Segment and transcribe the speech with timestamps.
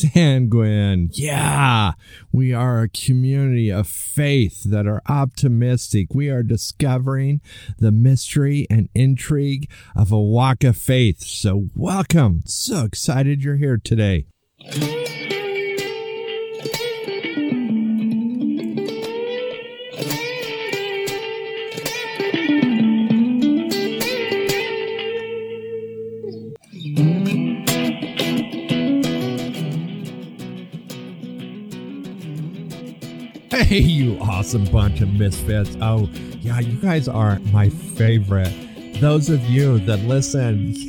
[0.00, 1.10] sanguine.
[1.12, 1.92] Yeah,
[2.32, 6.14] we are a community of faith that are optimistic.
[6.14, 7.40] We are discovering
[7.78, 11.22] the mystery and intrigue of a walk of faith.
[11.22, 12.42] So, welcome.
[12.46, 14.26] So excited you're here today.
[33.60, 35.76] Hey, you awesome bunch of misfits.
[35.82, 36.08] Oh,
[36.40, 38.52] yeah, you guys are my favorite.
[39.00, 40.72] Those of you that listen,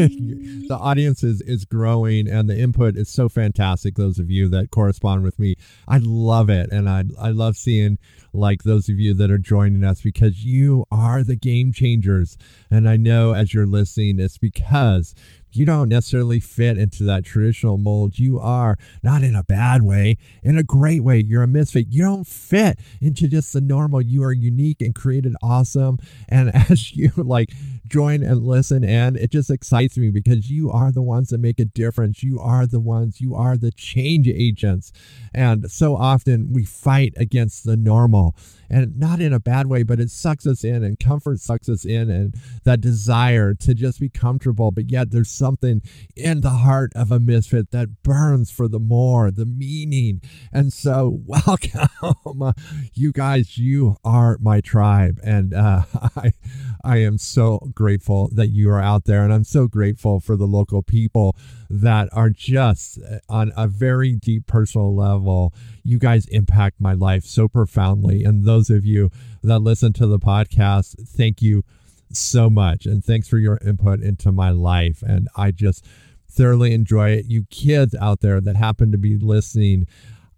[0.67, 3.95] the audience is, is growing and the input is so fantastic.
[3.95, 6.71] Those of you that correspond with me, I love it.
[6.71, 7.98] And I, I love seeing
[8.34, 12.38] like those of you that are joining us because you are the game changers.
[12.70, 15.13] And I know as you're listening, it's because
[15.54, 18.20] you don't necessarily fit into that traditional mold.
[18.20, 21.20] You are not in a bad way, in a great way.
[21.20, 21.88] You're a misfit.
[21.90, 24.02] You don't fit into just the normal.
[24.02, 25.99] You are unique and created awesome.
[26.30, 27.52] And as you like
[27.88, 31.60] join and listen, and it just excites me because you are the ones that make
[31.60, 32.24] a difference.
[32.24, 34.91] You are the ones, you are the change agents.
[35.34, 38.36] And so often we fight against the normal
[38.70, 41.84] and not in a bad way, but it sucks us in and comfort sucks us
[41.84, 44.71] in and that desire to just be comfortable.
[44.71, 45.81] But yet there's something
[46.15, 50.21] in the heart of a misfit that burns for the more, the meaning.
[50.53, 52.53] And so, welcome,
[52.93, 53.57] you guys.
[53.57, 55.84] You are my tribe, and uh,
[56.15, 56.34] I,
[56.84, 60.45] I am so grateful that you are out there, and I'm so grateful for the
[60.45, 61.35] local people
[61.71, 65.53] that are just uh, on a very deep personal level.
[65.84, 68.23] You guys impact my life so profoundly.
[68.23, 69.09] And those of you
[69.41, 71.63] that listen to the podcast, thank you
[72.16, 72.85] so much.
[72.85, 75.01] And thanks for your input into my life.
[75.01, 75.85] And I just
[76.29, 77.25] thoroughly enjoy it.
[77.28, 79.88] You kids out there that happen to be listening,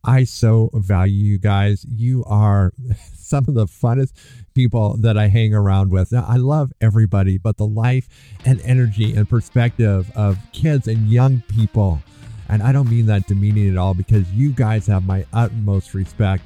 [0.03, 1.85] I so value you guys.
[1.85, 2.73] You are
[3.13, 4.13] some of the funnest
[4.53, 6.11] people that I hang around with.
[6.11, 8.09] Now, I love everybody, but the life
[8.45, 12.02] and energy and perspective of kids and young people.
[12.49, 16.43] And I don't mean that demeaning at all because you guys have my utmost respect.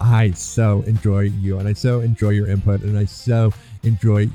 [0.00, 3.52] I so enjoy you and I so enjoy your input and I so
[3.82, 4.28] enjoy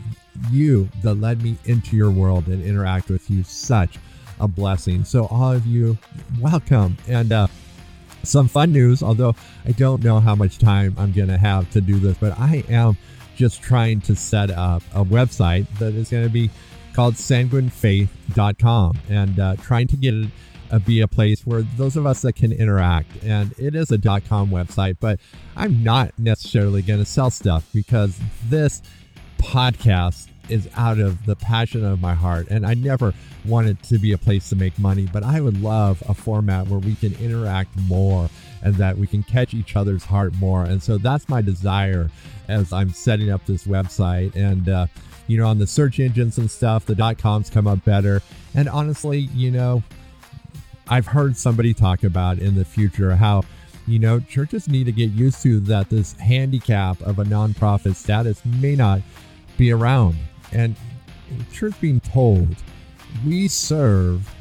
[0.52, 3.44] you that led me into your world and interact with you.
[3.44, 3.98] Such
[4.40, 5.04] a blessing.
[5.04, 5.98] So, all of you,
[6.40, 6.98] welcome.
[7.08, 7.48] And, uh,
[8.24, 11.82] some fun news, although I don't know how much time I'm going to have to
[11.82, 12.98] do this, but I am
[13.36, 16.50] just trying to set up a website that is going to be
[16.94, 20.30] called sanguinefaith.com and uh, trying to get it
[20.72, 23.98] uh, be a place where those of us that can interact and it is a
[23.98, 25.18] com website but
[25.56, 28.20] i'm not necessarily going to sell stuff because
[28.50, 28.82] this
[29.38, 33.98] podcast is out of the passion of my heart and i never want it to
[33.98, 37.14] be a place to make money but i would love a format where we can
[37.16, 38.30] interact more
[38.62, 40.64] and that we can catch each other's heart more.
[40.64, 42.10] And so that's my desire
[42.48, 44.36] as i'm setting up this website.
[44.36, 44.88] And uh,
[45.28, 48.22] you know on the search engines and stuff the dot coms come up better.
[48.56, 49.84] And honestly you know
[50.90, 53.44] i've heard somebody talk about in the future how
[53.88, 58.44] you know churches need to get used to that this handicap of a nonprofit status
[58.46, 59.02] may not
[59.58, 60.18] be around
[60.52, 60.76] and
[61.52, 62.56] truth being told,
[63.26, 64.34] we serve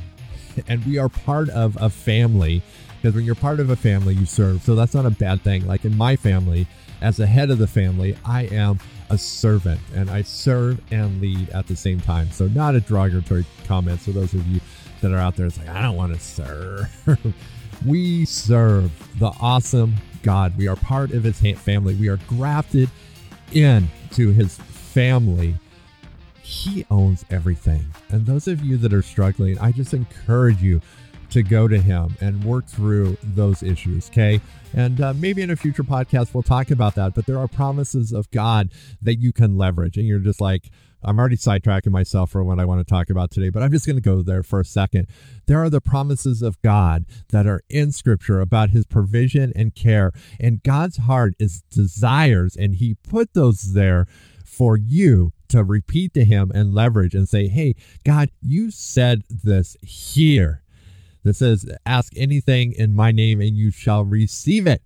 [0.69, 2.62] and we are part of a family
[2.97, 4.62] because when you're part of a family, you serve.
[4.62, 5.66] So that's not a bad thing.
[5.66, 6.66] Like in my family,
[7.00, 11.50] as the head of the family, I am a servant and I serve and lead
[11.50, 12.31] at the same time.
[12.31, 14.00] So not a derogatory comment.
[14.00, 14.60] So those of you
[15.03, 17.34] that are out there, it's like, I don't want to serve.
[17.87, 20.56] we serve the awesome God.
[20.56, 21.94] We are part of his family.
[21.94, 22.91] We are grafted
[23.53, 24.59] into his
[24.97, 25.55] family
[26.43, 27.84] he owns everything.
[28.09, 30.81] And those of you that are struggling, I just encourage you
[31.29, 34.09] to go to him and work through those issues.
[34.09, 34.41] Okay.
[34.73, 37.15] And uh, maybe in a future podcast, we'll talk about that.
[37.15, 38.71] But there are promises of God
[39.03, 39.99] that you can leverage.
[39.99, 40.71] And you're just like,
[41.03, 43.87] I'm already sidetracking myself for what I want to talk about today, but I'm just
[43.87, 45.09] going to go there for a second.
[45.47, 50.13] There are the promises of God that are in scripture about his provision and care.
[50.41, 54.07] And God's heart is desires, and he put those there
[54.47, 59.77] for you to repeat to him and leverage and say, Hey, God, you said this
[59.83, 60.63] here.
[61.22, 64.83] That says, Ask anything in my name and you shall receive it.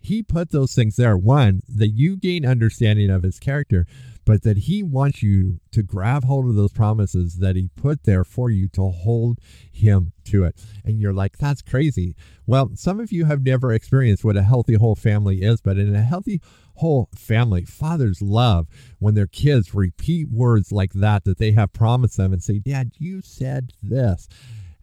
[0.00, 1.16] He put those things there.
[1.16, 3.86] One, that you gain understanding of his character,
[4.28, 8.24] but that he wants you to grab hold of those promises that he put there
[8.24, 9.38] for you to hold
[9.72, 10.62] him to it.
[10.84, 12.14] And you're like, that's crazy.
[12.46, 15.96] Well, some of you have never experienced what a healthy whole family is, but in
[15.96, 16.42] a healthy
[16.74, 18.66] whole family, fathers love
[18.98, 22.90] when their kids repeat words like that that they have promised them and say, Dad,
[22.98, 24.28] you said this.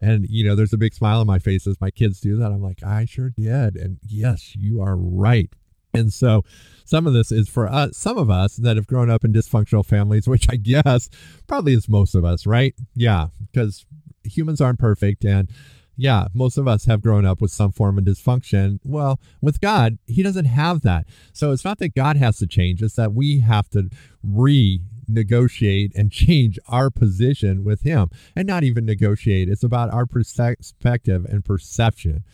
[0.00, 2.50] And, you know, there's a big smile on my face as my kids do that.
[2.50, 3.76] I'm like, I sure did.
[3.76, 5.52] And yes, you are right.
[5.96, 6.44] And so
[6.84, 9.84] some of this is for us, some of us that have grown up in dysfunctional
[9.84, 11.08] families, which I guess
[11.46, 12.74] probably is most of us, right?
[12.94, 13.86] Yeah, because
[14.24, 15.24] humans aren't perfect.
[15.24, 15.50] And
[15.96, 18.78] yeah, most of us have grown up with some form of dysfunction.
[18.84, 21.06] Well, with God, He doesn't have that.
[21.32, 23.88] So it's not that God has to change, it's that we have to
[24.22, 29.48] re negotiate and change our position with Him and not even negotiate.
[29.48, 32.24] It's about our perspective and perception.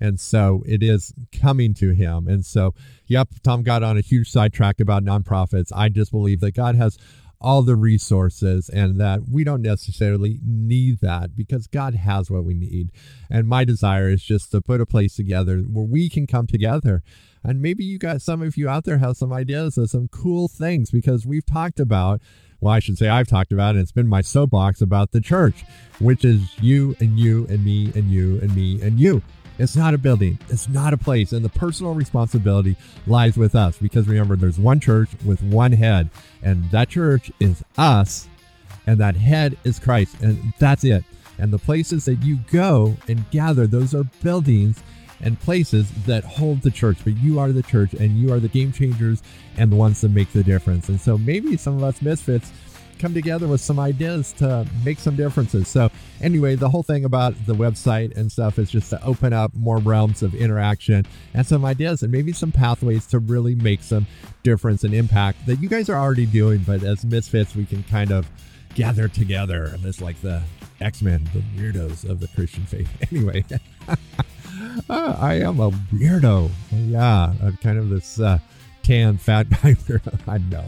[0.00, 2.26] And so it is coming to him.
[2.26, 2.74] And so,
[3.06, 5.70] yep, Tom got on a huge sidetrack about nonprofits.
[5.74, 6.98] I just believe that God has
[7.40, 12.54] all the resources and that we don't necessarily need that because God has what we
[12.54, 12.90] need.
[13.30, 17.02] And my desire is just to put a place together where we can come together.
[17.42, 20.48] And maybe you got some of you out there have some ideas of some cool
[20.48, 22.20] things because we've talked about
[22.60, 25.64] well, I should say I've talked about, and it's been my soapbox about the church,
[25.98, 29.22] which is you and you and me and you and me and you.
[29.60, 30.38] It's not a building.
[30.48, 31.32] It's not a place.
[31.32, 32.76] And the personal responsibility
[33.06, 36.08] lies with us because remember, there's one church with one head,
[36.42, 38.28] and that church is us,
[38.86, 40.16] and that head is Christ.
[40.22, 41.04] And that's it.
[41.38, 44.82] And the places that you go and gather, those are buildings
[45.20, 46.98] and places that hold the church.
[47.04, 49.22] But you are the church, and you are the game changers
[49.58, 50.88] and the ones that make the difference.
[50.88, 52.50] And so maybe some of us misfits
[53.00, 55.66] come together with some ideas to make some differences.
[55.68, 59.54] So, anyway, the whole thing about the website and stuff is just to open up
[59.54, 64.06] more realms of interaction and some ideas and maybe some pathways to really make some
[64.42, 66.58] difference and impact that you guys are already doing.
[66.66, 68.28] But as misfits, we can kind of
[68.74, 69.64] gather together.
[69.64, 70.42] And it's like the
[70.80, 72.88] X Men, the weirdos of the Christian faith.
[73.10, 73.44] Anyway,
[73.88, 73.96] uh,
[75.18, 76.50] I am a weirdo.
[76.72, 78.20] Yeah, I'm kind of this.
[78.20, 78.38] Uh,
[78.82, 79.76] tan fat guy.
[80.26, 80.64] I know.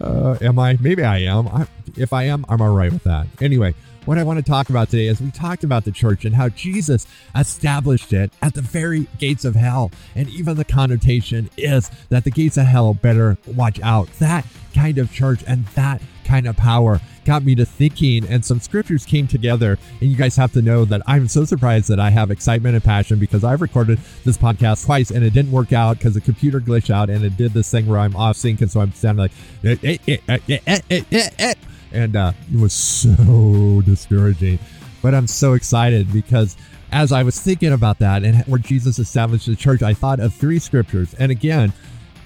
[0.00, 0.76] Uh, am I?
[0.80, 1.48] Maybe I am.
[1.48, 1.66] I,
[1.96, 3.26] if I am, I'm all right with that.
[3.40, 3.74] Anyway,
[4.04, 6.50] what I want to talk about today is we talked about the church and how
[6.50, 9.90] Jesus established it at the very gates of hell.
[10.14, 14.08] And even the connotation is that the gates of hell better watch out.
[14.18, 18.60] That kind of church and that kind of power got me to thinking and some
[18.60, 22.10] scriptures came together and you guys have to know that i'm so surprised that i
[22.10, 25.98] have excitement and passion because i've recorded this podcast twice and it didn't work out
[25.98, 28.70] because the computer glitched out and it did this thing where i'm off sync and
[28.70, 29.32] so i'm sounding like
[29.64, 31.54] eh, eh, eh,
[31.92, 34.58] and uh, it was so discouraging.
[35.00, 36.56] But i'm so excited because
[36.92, 40.34] as i was thinking about that and where jesus established the church i thought of
[40.34, 41.14] three scriptures.
[41.14, 41.72] And again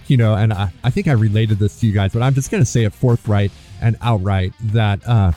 [0.08, 2.50] you know, and I, I think I related this to you guys, but I'm just
[2.50, 5.32] going to say it forthright and outright that, uh,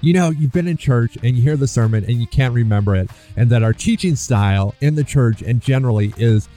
[0.00, 2.96] you know, you've been in church and you hear the sermon and you can't remember
[2.96, 6.48] it, and that our teaching style in the church and generally is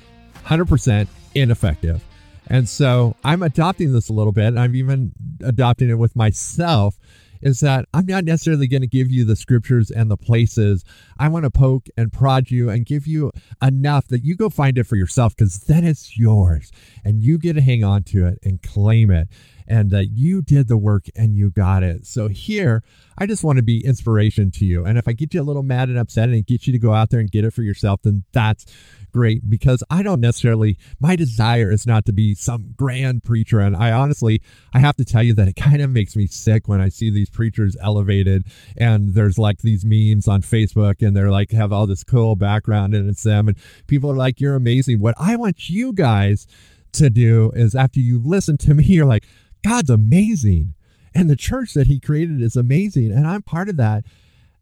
[0.46, 2.04] 100% ineffective.
[2.48, 4.46] And so I'm adopting this a little bit.
[4.46, 5.14] And I'm even
[5.44, 6.98] adopting it with myself
[7.42, 10.84] is that I'm not necessarily going to give you the scriptures and the places.
[11.20, 14.78] I want to poke and prod you and give you enough that you go find
[14.78, 16.72] it for yourself because then it's yours
[17.04, 19.28] and you get to hang on to it and claim it
[19.68, 22.06] and that you did the work and you got it.
[22.06, 22.84] So here,
[23.18, 24.86] I just want to be inspiration to you.
[24.86, 26.94] And if I get you a little mad and upset and get you to go
[26.94, 28.66] out there and get it for yourself, then that's
[29.12, 33.62] great because I don't necessarily, my desire is not to be some grand preacher.
[33.62, 34.42] And I honestly,
[34.74, 37.10] I have to tell you that it kind of makes me sick when I see
[37.10, 38.46] these preachers elevated
[38.76, 42.94] and there's like these memes on Facebook and they're like, have all this cool background
[42.94, 43.48] and it's them.
[43.48, 43.58] And
[43.88, 45.00] people are like, you're amazing.
[45.00, 46.46] What I want you guys
[46.96, 49.26] to do is after you listen to me, you're like,
[49.66, 50.76] God's amazing.
[51.16, 53.12] And the church that he created is amazing.
[53.12, 54.04] And I'm part of that.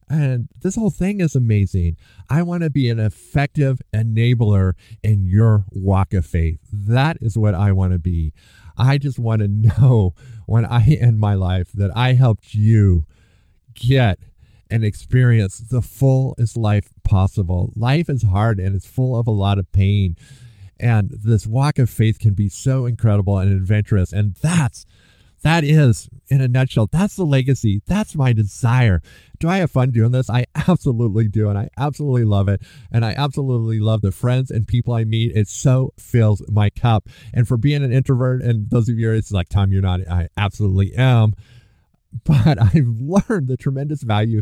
[0.10, 1.98] And this whole thing is amazing.
[2.30, 6.60] I want to be an effective enabler in your walk of faith.
[6.72, 8.34] That is what I want to be.
[8.78, 9.48] I just want to
[9.82, 10.14] know
[10.46, 13.06] when I end my life that I helped you
[13.74, 14.20] get
[14.70, 17.74] and experience the fullest life possible.
[17.76, 20.16] Life is hard and it's full of a lot of pain.
[20.84, 24.12] And this walk of faith can be so incredible and adventurous.
[24.12, 24.86] And that's
[25.44, 27.82] that is, in a nutshell, that's the legacy.
[27.86, 29.02] That's my desire.
[29.40, 30.30] Do I have fun doing this?
[30.30, 31.50] I absolutely do.
[31.50, 32.62] And I absolutely love it.
[32.92, 35.36] And I absolutely love the friends and people I meet.
[35.36, 37.10] It so fills my cup.
[37.34, 40.30] And for being an introvert, and those of you, it's like, Tom, you're not, I
[40.38, 41.34] absolutely am.
[42.24, 44.42] But I've learned the tremendous value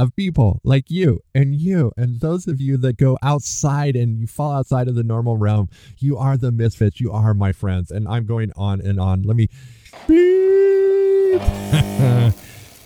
[0.00, 4.26] of people like you and you and those of you that go outside and you
[4.26, 5.68] fall outside of the normal realm.
[5.98, 7.00] You are the misfits.
[7.00, 7.90] You are my friends.
[7.90, 9.22] And I'm going on and on.
[9.22, 9.48] Let me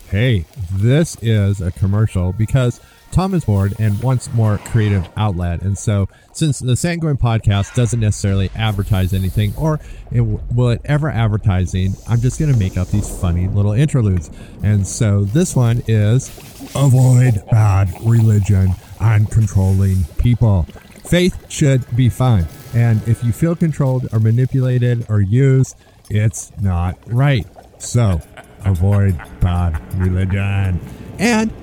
[0.09, 2.81] hey, this is a commercial because
[3.15, 5.61] Tom is bored and wants more creative outlet.
[5.61, 9.79] And so, since the Sanguine podcast doesn't necessarily advertise anything or
[10.11, 14.29] it will it ever advertising, I'm just going to make up these funny little interludes.
[14.63, 16.27] And so, this one is
[16.75, 20.63] avoid bad religion and controlling people.
[21.05, 22.45] Faith should be fun.
[22.73, 25.77] And if you feel controlled or manipulated or used,
[26.09, 27.47] it's not right.
[27.77, 28.19] So,
[28.65, 30.81] avoid bad religion.
[31.17, 31.53] And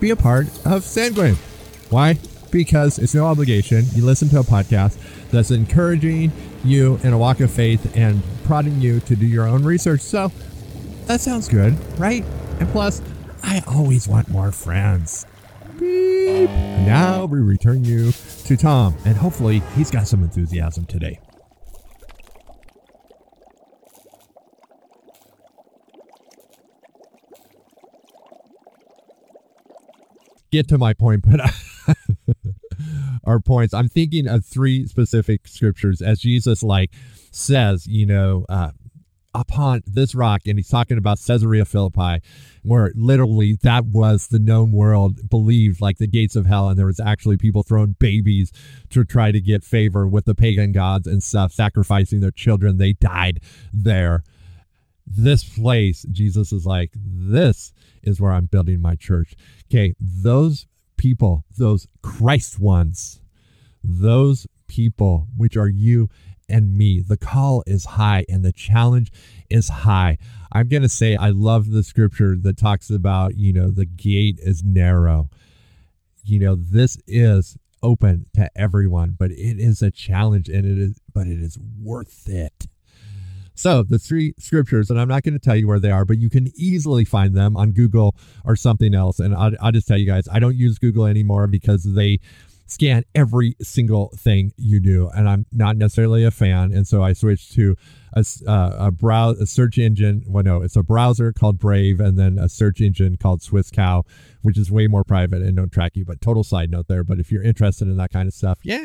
[0.00, 1.36] be a part of Sanguine.
[1.90, 2.18] Why?
[2.50, 3.84] Because it's no obligation.
[3.92, 4.98] You listen to a podcast
[5.30, 6.32] that's encouraging
[6.64, 10.00] you in a walk of faith and prodding you to do your own research.
[10.00, 10.32] So
[11.06, 12.24] that sounds good, right?
[12.60, 13.02] And plus,
[13.42, 15.26] I always want more friends.
[15.78, 16.50] Beep.
[16.50, 18.12] Now we return you
[18.44, 21.20] to Tom, and hopefully he's got some enthusiasm today.
[30.50, 31.40] Get to my point, but
[33.24, 33.74] our points.
[33.74, 36.92] I'm thinking of three specific scriptures as Jesus like
[37.30, 38.70] says, you know, uh,
[39.34, 42.20] upon this rock, and he's talking about Caesarea Philippi,
[42.62, 46.86] where literally that was the known world believed like the gates of hell, and there
[46.86, 48.52] was actually people throwing babies
[48.90, 52.78] to try to get favor with the pagan gods and stuff, sacrificing their children.
[52.78, 53.40] They died
[53.72, 54.24] there.
[55.10, 57.72] This place, Jesus is like, this
[58.02, 59.34] is where I'm building my church.
[59.66, 63.20] Okay, those people, those Christ ones,
[63.82, 66.10] those people, which are you
[66.48, 69.12] and me, the call is high and the challenge
[69.50, 70.18] is high.
[70.52, 74.38] I'm going to say, I love the scripture that talks about, you know, the gate
[74.40, 75.30] is narrow.
[76.24, 81.00] You know, this is open to everyone, but it is a challenge and it is,
[81.12, 82.66] but it is worth it.
[83.58, 86.18] So the three scriptures, and I'm not going to tell you where they are, but
[86.18, 89.18] you can easily find them on Google or something else.
[89.18, 92.20] And I'll, I'll just tell you guys, I don't use Google anymore because they
[92.68, 96.72] scan every single thing you do, and I'm not necessarily a fan.
[96.72, 97.74] And so I switched to
[98.12, 100.22] a, uh, a browse a search engine.
[100.28, 104.04] Well, no, it's a browser called Brave, and then a search engine called Swiss Cow,
[104.42, 106.04] which is way more private and don't track you.
[106.04, 107.02] But total side note there.
[107.02, 108.84] But if you're interested in that kind of stuff, yeah,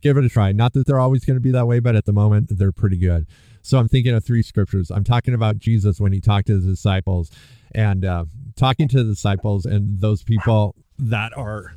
[0.00, 0.52] give it a try.
[0.52, 2.96] Not that they're always going to be that way, but at the moment they're pretty
[2.96, 3.26] good.
[3.66, 4.92] So I'm thinking of three scriptures.
[4.92, 7.32] I'm talking about Jesus when he talked to his disciples
[7.74, 11.74] and uh, talking to the disciples and those people that are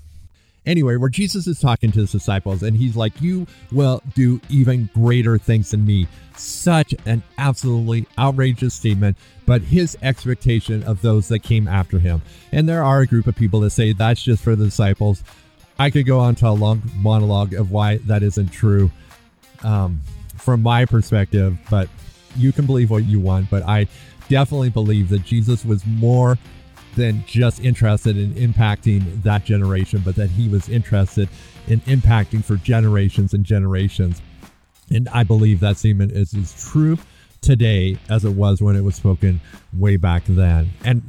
[0.68, 4.88] anyway, where Jesus is talking to his disciples and he's like, You will do even
[4.94, 6.08] greater things than me.
[6.38, 9.18] Such an absolutely outrageous statement,
[9.48, 12.22] but his expectation of those that came after him.
[12.52, 15.24] And there are a group of people that say that's just for the disciples.
[15.80, 18.92] I could go on to a long monologue of why that isn't true.
[19.64, 20.02] Um,
[20.40, 21.90] from my perspective, but
[22.36, 23.50] you can believe what you want.
[23.50, 23.88] But I
[24.30, 26.38] definitely believe that Jesus was more
[26.96, 31.30] than just interested in impacting that generation, but that he was interested
[31.68, 34.22] in impacting for generations and generations.
[34.92, 36.98] And I believe that statement is as true
[37.42, 39.40] today as it was when it was spoken
[39.74, 40.72] way back then.
[40.84, 41.04] And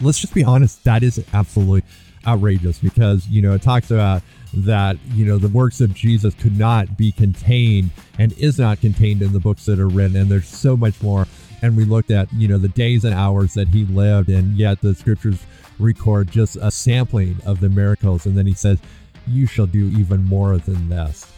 [0.00, 1.82] let's just be honest, that is absolutely
[2.26, 4.22] outrageous because, you know, it talks about
[4.54, 9.22] that you know the works of Jesus could not be contained and is not contained
[9.22, 10.16] in the books that are written.
[10.16, 11.26] And there's so much more.
[11.62, 14.28] And we looked at you know the days and hours that he lived.
[14.28, 15.44] And yet the scriptures
[15.78, 18.26] record just a sampling of the miracles.
[18.26, 18.78] And then he says
[19.26, 21.30] you shall do even more than this.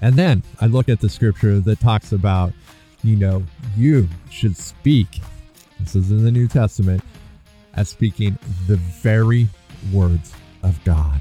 [0.00, 2.52] And then i look at the scripture that talks about
[3.02, 3.42] you know
[3.76, 5.20] you should speak.
[5.80, 7.02] This is in the new testament
[7.74, 8.38] as speaking
[8.68, 9.48] the very
[9.92, 11.20] words of god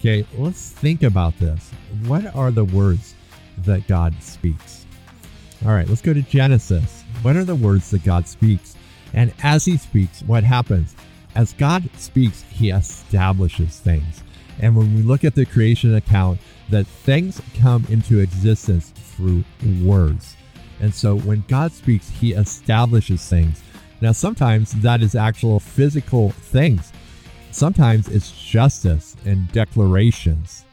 [0.00, 1.72] Okay, let's think about this.
[2.06, 3.14] What are the words
[3.58, 4.86] that God speaks?
[5.62, 7.04] All right, let's go to Genesis.
[7.20, 8.76] What are the words that God speaks?
[9.12, 10.96] And as he speaks, what happens?
[11.34, 14.22] As God speaks, he establishes things.
[14.60, 16.40] And when we look at the creation account,
[16.70, 19.44] that things come into existence through
[19.82, 20.34] words.
[20.80, 23.62] And so when God speaks, he establishes things.
[24.00, 26.90] Now, sometimes that is actual physical things.
[27.50, 30.64] Sometimes it's justice and declarations.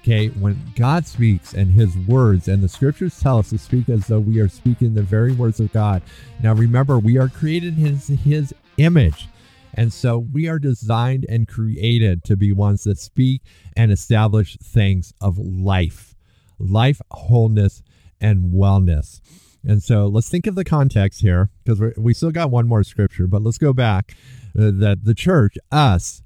[0.00, 4.06] Okay, when God speaks and his words, and the scriptures tell us to speak as
[4.06, 6.02] though we are speaking the very words of God.
[6.42, 9.28] Now, remember, we are created in his, his image.
[9.74, 13.42] And so we are designed and created to be ones that speak
[13.76, 16.14] and establish things of life,
[16.58, 17.82] life, wholeness,
[18.20, 19.20] and wellness.
[19.66, 23.26] And so let's think of the context here because we still got one more scripture,
[23.26, 24.16] but let's go back
[24.58, 26.22] uh, that the church, us,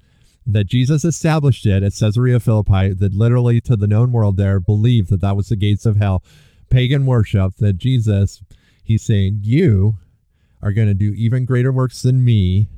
[0.47, 5.11] that Jesus established it at Caesarea Philippi, that literally to the known world there believed
[5.11, 6.23] that that was the gates of hell,
[6.71, 8.43] pagan worship, that Jesus,
[8.83, 9.99] he's saying, you
[10.61, 12.69] are going to do even greater works than me.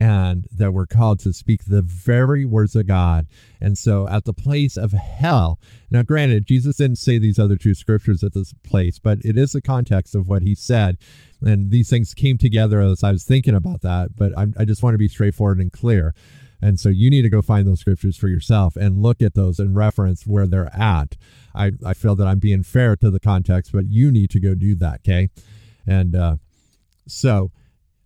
[0.00, 3.26] and that we're called to speak the very words of God.
[3.60, 5.58] And so at the place of hell,
[5.90, 9.52] now granted, Jesus didn't say these other two scriptures at this place, but it is
[9.52, 10.98] the context of what he said.
[11.40, 14.82] And these things came together as I was thinking about that, but I'm, I just
[14.82, 16.14] want to be straightforward and clear.
[16.64, 19.58] And so you need to go find those scriptures for yourself and look at those
[19.58, 21.14] and reference where they're at.
[21.54, 24.54] I, I feel that I'm being fair to the context, but you need to go
[24.54, 25.28] do that, okay?
[25.86, 26.36] And uh,
[27.06, 27.52] so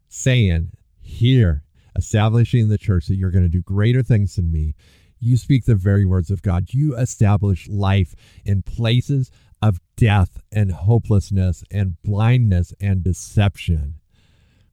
[0.09, 1.63] saying here
[1.95, 4.75] establishing the church that you're going to do greater things than me.
[5.21, 6.75] You speak the very words of God.
[6.75, 9.31] You establish life in places
[9.63, 13.98] of death and hopelessness and blindness and deception.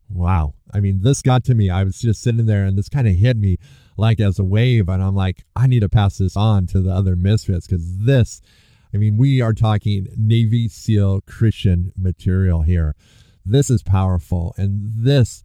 [0.10, 0.54] Wow.
[0.74, 1.70] I mean, this got to me.
[1.70, 3.58] I was just sitting there and this kind of hit me
[3.98, 4.90] like as a wave.
[4.90, 8.42] And I'm like, I need to pass this on to the other misfits because this,
[8.94, 12.96] I mean, we are talking Navy SEAL Christian material here.
[13.46, 14.54] This is powerful.
[14.58, 15.44] And this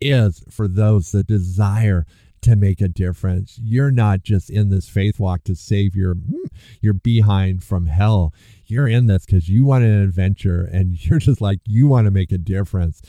[0.00, 2.06] is for those that desire
[2.42, 3.58] to make a difference.
[3.60, 6.46] You're not just in this faith walk to save your hmm,
[6.80, 8.32] your behind from hell.
[8.66, 12.10] You're in this because you want an adventure and you're just like you want to
[12.10, 13.02] make a difference.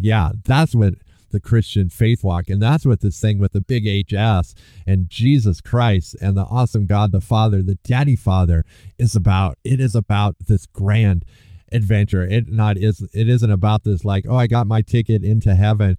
[0.00, 0.94] Yeah, that's what
[1.30, 2.48] the Christian faith walk.
[2.48, 4.54] And that's what this thing with the big HS
[4.86, 8.64] and Jesus Christ and the awesome God the Father, the Daddy Father
[8.98, 9.58] is about.
[9.64, 11.24] It is about this grand
[11.70, 12.22] adventure.
[12.22, 15.98] It not is it isn't about this like, oh, I got my ticket into heaven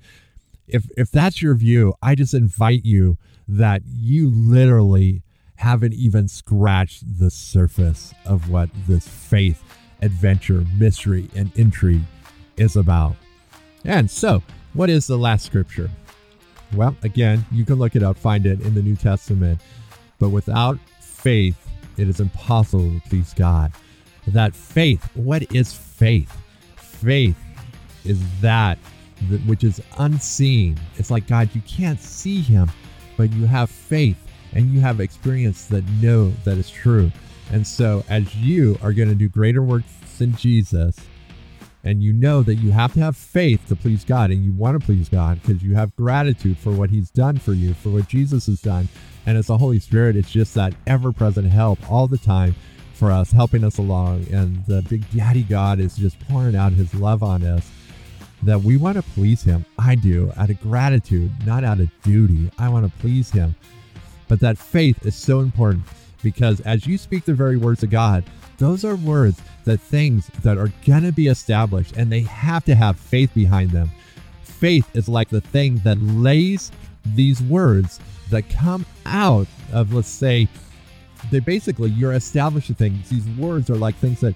[0.69, 5.23] if if that's your view, I just invite you that you literally
[5.55, 9.61] haven't even scratched the surface of what this faith,
[10.01, 12.03] adventure, mystery, and intrigue
[12.55, 13.15] is about.
[13.85, 14.43] And so,
[14.73, 15.89] what is the last scripture?
[16.75, 19.61] Well, again, you can look it up, find it in the New Testament.
[20.19, 21.57] But without faith,
[21.97, 23.71] it is impossible to please God.
[24.27, 26.35] That faith, what is faith?
[26.75, 27.37] Faith
[28.05, 28.77] is that
[29.45, 30.79] which is unseen.
[30.97, 32.69] It's like, God, you can't see him,
[33.17, 34.17] but you have faith
[34.53, 37.11] and you have experience that know that is true.
[37.51, 40.95] And so, as you are going to do greater works than Jesus,
[41.83, 44.79] and you know that you have to have faith to please God, and you want
[44.79, 48.07] to please God because you have gratitude for what He's done for you, for what
[48.07, 48.89] Jesus has done.
[49.25, 52.55] And as the Holy Spirit, it's just that ever present help all the time
[52.93, 54.27] for us, helping us along.
[54.31, 57.69] And the big daddy God is just pouring out His love on us
[58.43, 59.65] that we want to please him.
[59.77, 62.49] I do out of gratitude, not out of duty.
[62.57, 63.55] I want to please him.
[64.27, 65.85] But that faith is so important
[66.23, 68.23] because as you speak the very words of God,
[68.59, 72.75] those are words that things that are going to be established and they have to
[72.75, 73.89] have faith behind them.
[74.43, 76.71] Faith is like the thing that lays
[77.15, 80.47] these words that come out of, let's say,
[81.31, 83.09] they basically, you're establishing things.
[83.09, 84.35] These words are like things that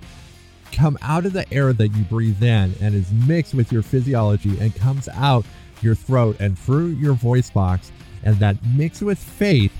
[0.71, 4.57] come out of the air that you breathe in and is mixed with your physiology
[4.59, 5.45] and comes out
[5.81, 7.91] your throat and through your voice box,
[8.23, 9.71] and that mixed with faith,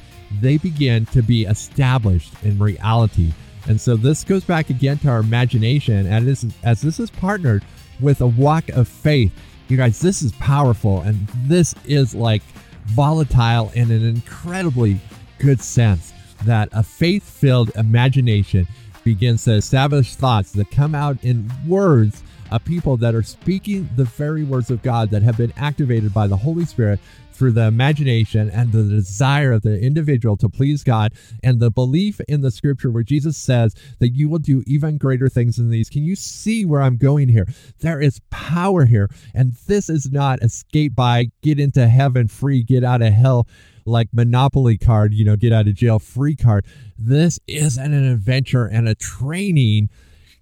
[0.42, 3.32] they begin to be established in reality.
[3.68, 7.10] And so this goes back again to our imagination, and this is, as this is
[7.10, 7.64] partnered
[8.00, 9.32] with a walk of faith.
[9.70, 12.42] You guys, this is powerful, and this is like
[12.88, 15.00] volatile in an incredibly
[15.40, 16.14] good sense.
[16.46, 18.68] That a faith filled imagination
[19.06, 22.22] begins to establish thoughts that come out in words
[22.54, 26.28] of people that are speaking the very words of God that have been activated by
[26.28, 27.00] the Holy Spirit
[27.32, 32.22] through the imagination and the desire of the individual to please God and the belief
[32.28, 35.90] in the scripture where Jesus says that you will do even greater things than these.
[35.90, 37.48] Can you see where I'm going here?
[37.80, 39.10] There is power here.
[39.34, 43.48] And this is not escape by get into heaven free, get out of hell
[43.86, 46.66] like Monopoly card, you know, get out of jail free card.
[46.98, 49.90] This is an adventure and a training.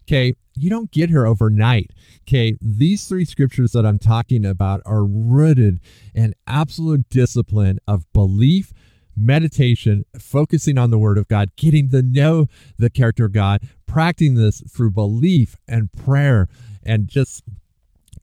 [0.03, 0.35] Okay.
[0.55, 1.91] You don't get here overnight.
[2.27, 2.57] Okay.
[2.61, 5.79] These three scriptures that I'm talking about are rooted
[6.13, 8.73] in absolute discipline of belief,
[9.15, 14.35] meditation, focusing on the word of God, getting to know the character of God, practicing
[14.35, 16.47] this through belief and prayer,
[16.83, 17.43] and just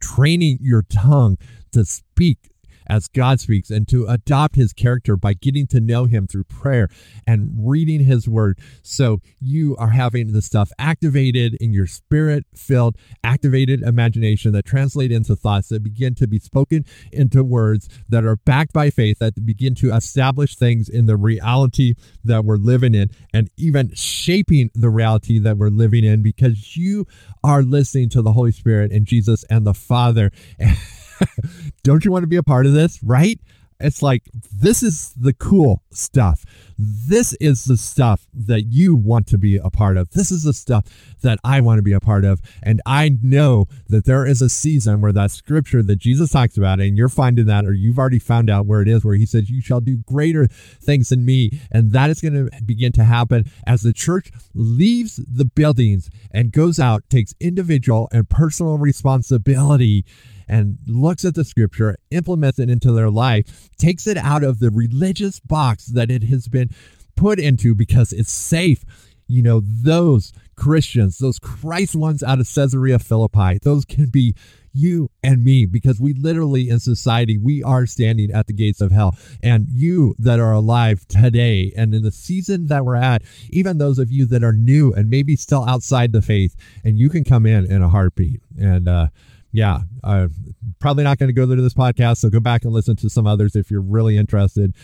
[0.01, 1.37] training your tongue
[1.73, 2.51] to speak
[2.88, 6.88] as God speaks and to adopt his character by getting to know him through prayer
[7.27, 8.59] and reading his word.
[8.83, 15.12] So you are having the stuff activated in your spirit filled, activated imagination that translate
[15.12, 19.44] into thoughts that begin to be spoken into words that are backed by faith that
[19.44, 24.90] begin to establish things in the reality that we're living in and even shaping the
[24.90, 27.07] reality that we're living in because you
[27.44, 30.31] are listening to the Holy Spirit and Jesus and the Father.
[31.83, 33.39] Don't you want to be a part of this, right?
[33.81, 36.45] It's like, this is the cool stuff.
[36.79, 40.11] This is the stuff that you want to be a part of.
[40.11, 40.85] This is the stuff
[41.23, 42.41] that I want to be a part of.
[42.62, 46.79] And I know that there is a season where that scripture that Jesus talks about,
[46.79, 49.51] and you're finding that, or you've already found out where it is, where he says,
[49.51, 51.61] You shall do greater things than me.
[51.73, 56.53] And that is going to begin to happen as the church leaves the buildings and
[56.53, 60.05] goes out, takes individual and personal responsibility
[60.49, 64.71] and looks at the scripture, implements it into their life, takes it out of the
[64.71, 66.68] religious box that it has been
[67.17, 68.85] put into because it's safe.
[69.27, 74.35] You know, those Christians, those Christ ones out of Caesarea Philippi, those can be
[74.73, 78.93] you and me because we literally in society we are standing at the gates of
[78.93, 83.79] hell and you that are alive today and in the season that we're at even
[83.79, 86.55] those of you that are new and maybe still outside the faith
[86.85, 89.09] and you can come in in a heartbeat and uh
[89.53, 90.33] yeah, I'm
[90.79, 92.19] probably not going to go to this podcast.
[92.19, 94.75] So go back and listen to some others if you're really interested.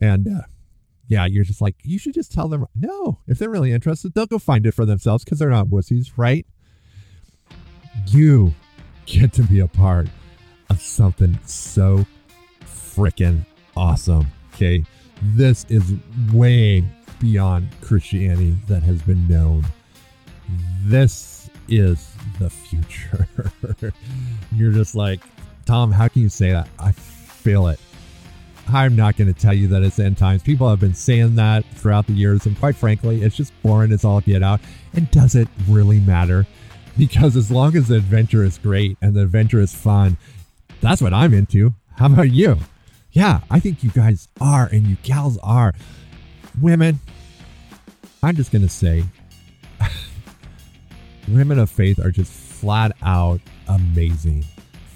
[0.00, 0.42] And uh,
[1.08, 4.26] yeah, you're just like, you should just tell them, no, if they're really interested, they'll
[4.26, 6.46] go find it for themselves because they're not wussies, right?
[8.08, 8.54] You
[9.06, 10.08] get to be a part
[10.68, 12.04] of something so
[12.64, 14.26] freaking awesome.
[14.54, 14.84] Okay.
[15.22, 15.94] This is
[16.32, 16.84] way
[17.20, 19.64] beyond Christianity that has been known.
[20.84, 23.28] This is the future.
[24.52, 25.20] You're just like,
[25.64, 26.68] Tom, how can you say that?
[26.78, 27.80] I feel it.
[28.68, 30.42] I'm not going to tell you that it's end times.
[30.42, 34.04] People have been saying that throughout the years, and quite frankly, it's just boring as
[34.04, 34.60] all get out.
[34.94, 36.46] And does it really matter?
[36.98, 40.16] Because as long as the adventure is great and the adventure is fun,
[40.80, 41.74] that's what I'm into.
[41.96, 42.58] How about you?
[43.12, 45.72] Yeah, I think you guys are, and you gals are.
[46.60, 46.98] Women,
[48.22, 49.04] I'm just going to say,
[51.28, 54.44] women of faith are just flat out amazing.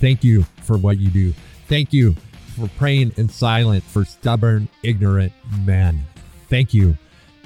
[0.00, 1.34] Thank you for what you do.
[1.68, 2.16] Thank you
[2.60, 5.32] for praying in silence for stubborn, ignorant
[5.64, 6.04] men.
[6.48, 6.96] Thank you.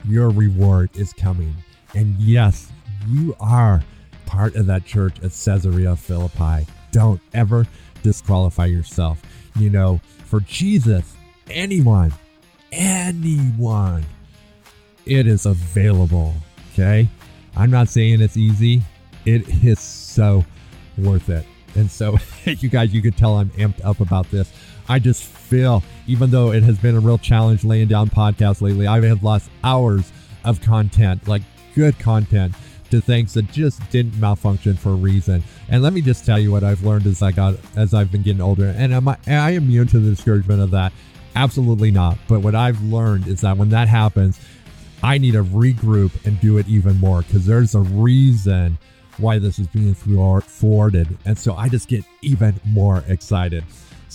[0.09, 1.55] Your reward is coming.
[1.95, 2.73] And yes,
[3.09, 3.83] you are
[4.27, 6.67] part of that church at Caesarea Philippi.
[6.91, 7.67] Don't ever
[8.03, 9.23] disqualify yourself.
[9.57, 11.15] You know, for Jesus,
[11.49, 12.13] anyone,
[12.73, 14.05] anyone,
[15.07, 16.35] it is available.
[16.73, 17.09] Okay.
[17.57, 18.83] I'm not saying it's easy.
[19.25, 20.45] It is so
[20.99, 21.47] worth it.
[21.77, 24.53] And so, you guys, you could tell I'm amped up about this.
[24.89, 28.87] I just feel, even though it has been a real challenge laying down podcasts lately,
[28.87, 30.13] I have lost hours
[30.45, 31.43] of content, like
[31.75, 32.55] good content,
[32.91, 35.43] to things that just didn't malfunction for a reason.
[35.69, 38.23] And let me just tell you what I've learned as I got as I've been
[38.23, 38.75] getting older.
[38.77, 40.93] And am I, am I immune to the discouragement of that?
[41.35, 42.19] Absolutely not.
[42.29, 44.39] But what I've learned is that when that happens,
[45.03, 48.79] I need to regroup and do it even more because there's a reason
[49.19, 51.19] why this is being forwarded.
[51.25, 53.65] And so I just get even more excited.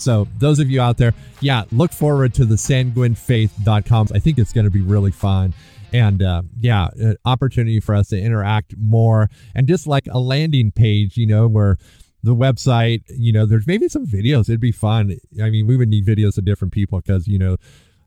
[0.00, 4.08] So, those of you out there, yeah, look forward to the sanguinefaith.com.
[4.14, 5.54] I think it's going to be really fun.
[5.92, 10.70] And uh, yeah, an opportunity for us to interact more and just like a landing
[10.70, 11.78] page, you know, where
[12.22, 14.42] the website, you know, there's maybe some videos.
[14.42, 15.16] It'd be fun.
[15.42, 17.56] I mean, we would need videos of different people because, you know,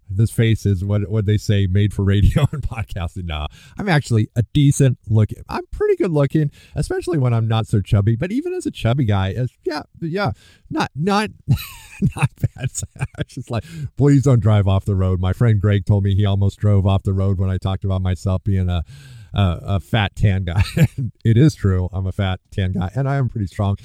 [0.10, 3.26] this face is what what they say made for radio and podcasting.
[3.26, 5.44] No, I'm actually a decent looking.
[5.50, 8.16] I'm pretty good looking, especially when I'm not so chubby.
[8.16, 10.32] But even as a chubby guy, as yeah, yeah,
[10.70, 11.30] not not
[12.16, 12.70] not bad.
[13.20, 13.64] It's just like,
[13.96, 15.20] please don't drive off the road.
[15.20, 18.02] My friend Greg told me he almost drove off the road when I talked about
[18.02, 18.84] myself being a
[19.34, 20.64] a, a fat tan guy.
[21.26, 21.90] it is true.
[21.92, 23.78] I'm a fat tan guy, and I am pretty strong.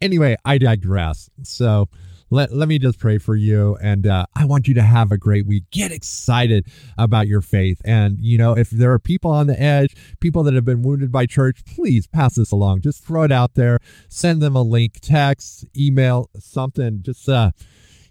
[0.00, 1.28] Anyway, I digress.
[1.42, 1.88] So
[2.30, 3.76] let, let me just pray for you.
[3.82, 5.64] And uh, I want you to have a great week.
[5.70, 6.66] Get excited
[6.96, 7.80] about your faith.
[7.84, 11.10] And, you know, if there are people on the edge, people that have been wounded
[11.10, 12.82] by church, please pass this along.
[12.82, 13.78] Just throw it out there.
[14.08, 17.02] Send them a link, text, email, something.
[17.02, 17.50] Just, uh,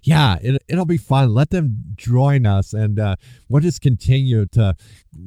[0.02, 1.34] yeah, it, it'll be fun.
[1.34, 3.16] Let them join us, and uh,
[3.50, 4.76] we'll just continue to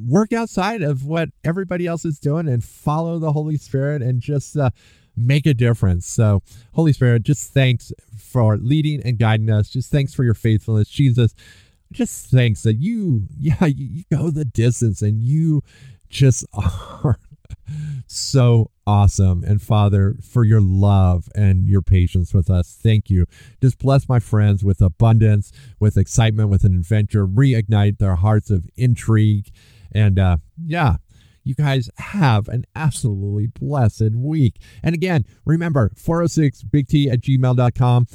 [0.07, 4.57] work outside of what everybody else is doing and follow the Holy Spirit and just
[4.57, 4.71] uh,
[5.15, 6.05] make a difference.
[6.07, 6.41] So,
[6.73, 9.69] Holy Spirit, just thanks for leading and guiding us.
[9.69, 11.33] Just thanks for your faithfulness, Jesus.
[11.91, 15.63] Just thanks that you, yeah, you go the distance and you
[16.09, 17.19] just are
[18.07, 19.43] so awesome.
[19.43, 23.25] And Father, for your love and your patience with us, thank you.
[23.61, 28.65] Just bless my friends with abundance, with excitement, with an adventure, reignite their hearts of
[28.75, 29.49] intrigue.
[29.91, 30.97] And uh, yeah,
[31.43, 34.59] you guys have an absolutely blessed week.
[34.81, 38.07] And again, remember 406 big T at gmail.com.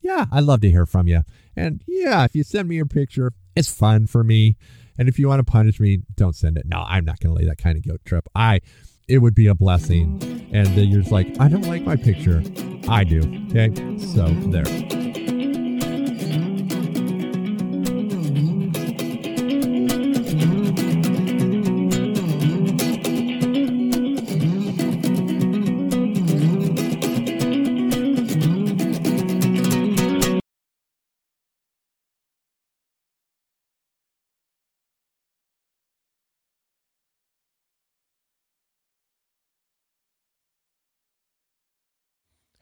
[0.00, 1.22] Yeah, I'd love to hear from you.
[1.56, 4.56] And yeah, if you send me your picture, it's fun for me.
[4.98, 6.66] And if you want to punish me, don't send it.
[6.66, 8.28] No, I'm not going to lay that kind of guilt trip.
[8.34, 8.60] I,
[9.08, 10.48] it would be a blessing.
[10.52, 12.42] And then you're just like, I don't like my picture.
[12.88, 13.20] I do.
[13.50, 13.72] Okay.
[13.98, 15.23] So there.